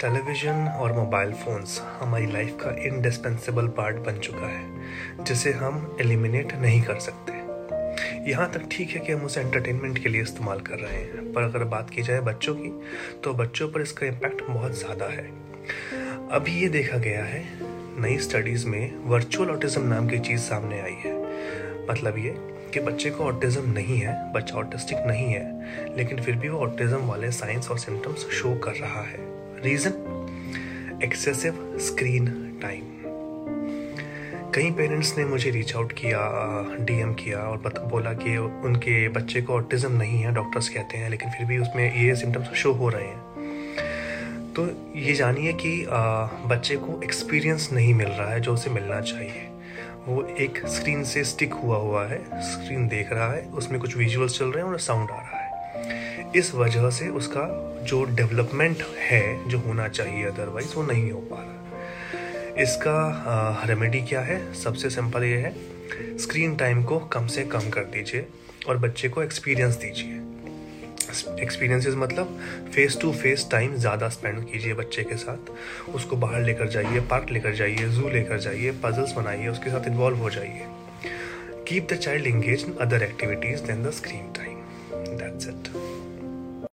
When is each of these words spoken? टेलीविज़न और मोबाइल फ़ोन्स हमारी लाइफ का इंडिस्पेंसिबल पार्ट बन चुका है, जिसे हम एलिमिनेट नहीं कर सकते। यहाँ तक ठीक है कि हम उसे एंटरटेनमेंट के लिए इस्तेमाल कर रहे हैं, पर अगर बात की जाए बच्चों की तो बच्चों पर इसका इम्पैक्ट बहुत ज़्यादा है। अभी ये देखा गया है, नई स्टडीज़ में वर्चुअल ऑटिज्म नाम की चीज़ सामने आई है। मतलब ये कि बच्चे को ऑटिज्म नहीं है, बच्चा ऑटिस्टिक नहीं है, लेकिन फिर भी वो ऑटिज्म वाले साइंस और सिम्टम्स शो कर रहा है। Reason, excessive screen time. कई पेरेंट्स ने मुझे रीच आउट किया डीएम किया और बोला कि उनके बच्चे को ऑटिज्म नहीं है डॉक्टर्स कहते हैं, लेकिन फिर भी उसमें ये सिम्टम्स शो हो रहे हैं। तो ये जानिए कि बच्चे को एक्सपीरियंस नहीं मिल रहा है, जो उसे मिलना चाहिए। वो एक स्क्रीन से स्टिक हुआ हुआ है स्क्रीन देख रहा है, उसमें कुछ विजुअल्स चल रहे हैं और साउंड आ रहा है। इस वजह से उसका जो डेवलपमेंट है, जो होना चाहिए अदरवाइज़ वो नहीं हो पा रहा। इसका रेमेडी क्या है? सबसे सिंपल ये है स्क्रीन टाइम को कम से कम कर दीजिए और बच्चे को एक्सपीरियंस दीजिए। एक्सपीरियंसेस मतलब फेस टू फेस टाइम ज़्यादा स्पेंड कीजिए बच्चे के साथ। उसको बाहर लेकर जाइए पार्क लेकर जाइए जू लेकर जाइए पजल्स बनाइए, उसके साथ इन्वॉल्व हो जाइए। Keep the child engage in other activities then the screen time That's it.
टेलीविज़न 0.00 0.68
और 0.80 0.92
मोबाइल 0.92 1.32
फ़ोन्स 1.32 1.80
हमारी 2.00 2.26
लाइफ 2.26 2.56
का 2.60 2.70
इंडिस्पेंसिबल 2.84 3.66
पार्ट 3.68 3.96
बन 3.96 4.18
चुका 4.18 4.46
है, 4.46 5.24
जिसे 5.24 5.50
हम 5.52 5.96
एलिमिनेट 6.00 6.52
नहीं 6.54 6.80
कर 6.82 6.98
सकते। 6.98 7.32
यहाँ 8.30 8.48
तक 8.52 8.62
ठीक 8.72 8.90
है 8.90 9.00
कि 9.00 9.12
हम 9.12 9.24
उसे 9.24 9.40
एंटरटेनमेंट 9.40 9.98
के 9.98 10.08
लिए 10.08 10.22
इस्तेमाल 10.22 10.60
कर 10.60 10.78
रहे 10.78 10.92
हैं, 10.92 11.32
पर 11.32 11.42
अगर 11.42 11.64
बात 11.64 11.90
की 11.90 12.02
जाए 12.02 12.20
बच्चों 12.20 12.54
की 12.54 12.70
तो 13.24 13.34
बच्चों 13.34 13.68
पर 13.68 13.82
इसका 13.82 14.06
इम्पैक्ट 14.06 14.42
बहुत 14.48 14.78
ज़्यादा 14.78 15.06
है। 15.06 15.26
अभी 16.30 16.52
ये 16.52 16.68
देखा 16.68 16.98
गया 16.98 17.24
है, 17.24 17.44
नई 18.00 18.18
स्टडीज़ 18.18 18.66
में 18.66 19.04
वर्चुअल 19.06 19.50
ऑटिज्म 19.50 19.82
नाम 19.82 20.08
की 20.08 20.18
चीज़ 20.18 20.40
सामने 20.40 20.80
आई 20.80 20.96
है। 21.04 21.12
मतलब 21.90 22.18
ये 22.18 22.34
कि 22.74 22.80
बच्चे 22.80 23.10
को 23.10 23.24
ऑटिज्म 23.24 23.72
नहीं 23.72 23.98
है, 23.98 24.32
बच्चा 24.32 24.56
ऑटिस्टिक 24.56 24.98
नहीं 25.06 25.28
है, 25.28 25.96
लेकिन 25.96 26.22
फिर 26.22 26.36
भी 26.36 26.48
वो 26.48 26.58
ऑटिज्म 26.58 27.06
वाले 27.06 27.30
साइंस 27.32 27.70
और 27.70 27.78
सिम्टम्स 27.78 28.28
शो 28.32 28.54
कर 28.54 28.74
रहा 28.76 29.02
है। 29.02 29.28
Reason, 29.64 31.00
excessive 31.04 31.54
screen 31.80 32.26
time. 32.62 32.84
कई 34.54 34.70
पेरेंट्स 34.70 35.16
ने 35.18 35.24
मुझे 35.24 35.50
रीच 35.50 35.74
आउट 35.76 35.92
किया 35.92 36.20
डीएम 36.80 37.12
किया 37.14 37.38
और 37.38 37.58
बोला 37.90 38.12
कि 38.12 38.36
उनके 38.36 39.08
बच्चे 39.08 39.42
को 39.42 39.54
ऑटिज्म 39.54 39.92
नहीं 39.92 40.20
है 40.20 40.32
डॉक्टर्स 40.34 40.68
कहते 40.68 40.98
हैं, 40.98 41.10
लेकिन 41.10 41.30
फिर 41.30 41.46
भी 41.46 41.58
उसमें 41.58 41.84
ये 41.96 42.14
सिम्टम्स 42.16 42.52
शो 42.54 42.72
हो 42.72 42.88
रहे 42.88 43.04
हैं। 43.04 43.18
तो 44.52 44.66
ये 44.96 45.14
जानिए 45.14 45.52
कि 45.60 45.86
बच्चे 46.48 46.76
को 46.76 47.00
एक्सपीरियंस 47.04 47.68
नहीं 47.72 47.94
मिल 47.94 48.08
रहा 48.08 48.30
है, 48.30 48.40
जो 48.40 48.54
उसे 48.54 48.70
मिलना 48.70 49.00
चाहिए। 49.02 49.46
वो 50.06 50.22
एक 50.40 50.66
स्क्रीन 50.68 51.04
से 51.04 51.24
स्टिक 51.24 51.54
हुआ 51.54 51.76
हुआ 51.76 52.06
है 52.06 52.18
स्क्रीन 52.42 52.88
देख 52.88 53.12
रहा 53.12 53.30
है, 53.32 53.42
उसमें 53.54 53.80
कुछ 53.80 53.96
विजुअल्स 53.96 54.38
चल 54.38 54.46
रहे 54.46 54.64
हैं 54.64 54.70
और 54.70 54.78
साउंड 54.80 55.10
आ 55.10 55.16
रहा 55.16 55.36
है। 55.36 55.39
इस 56.36 56.54
वजह 56.54 56.88
से 56.90 57.08
उसका 57.10 57.46
जो 57.82 58.02
डेवलपमेंट 58.06 58.82
है, 58.98 59.48
जो 59.48 59.58
होना 59.58 59.88
चाहिए 59.88 60.24
अदरवाइज़ 60.26 60.74
वो 60.76 60.82
नहीं 60.82 61.10
हो 61.10 61.20
पा 61.30 61.36
रहा। 61.36 62.62
इसका 62.62 63.64
रेमेडी 63.68 64.00
क्या 64.02 64.20
है? 64.20 64.40
सबसे 64.54 64.90
सिंपल 64.90 65.24
ये 65.24 65.36
है 65.38 65.54
स्क्रीन 66.18 66.56
टाइम 66.56 66.82
को 66.84 66.98
कम 67.12 67.26
से 67.26 67.44
कम 67.44 67.70
कर 67.70 67.84
दीजिए 67.92 68.26
और 68.68 68.78
बच्चे 68.78 69.08
को 69.08 69.22
एक्सपीरियंस 69.22 69.76
दीजिए। 69.76 70.18
एक्सपीरियंसेस 71.42 71.94
मतलब 71.96 72.38
फेस 72.74 72.98
टू 73.00 73.12
फेस 73.12 73.46
टाइम 73.50 73.74
ज़्यादा 73.76 74.08
स्पेंड 74.08 74.44
कीजिए 74.50 74.74
बच्चे 74.74 75.02
के 75.02 75.16
साथ। 75.16 75.50
उसको 75.94 76.16
बाहर 76.16 76.42
लेकर 76.42 76.68
जाइए 76.68 77.00
पार्क 77.10 77.30
लेकर 77.30 77.54
जाइए 77.54 77.88
जू 77.88 78.08
लेकर 78.08 78.38
जाइए 78.38 78.70
पजल्स 78.84 79.12
बनाइए, 79.12 79.48
उसके 79.48 79.70
साथ 79.70 79.88
इन्वॉल्व 79.88 80.18
हो 80.18 80.30
जाइए। 80.30 80.66
Keep 81.68 81.92
the 81.92 81.96
child 81.96 82.26
engage 82.26 82.64
in 82.64 82.76
other 82.80 83.02
activities 83.02 83.62
then 83.62 83.82
the 83.84 83.90
screen 83.92 84.32
time 84.36 84.49
That's 84.90 85.46
it. 85.46 85.99